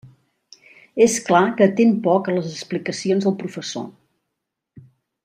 [1.05, 4.87] És clar que atén poc a les explicacions dels professors.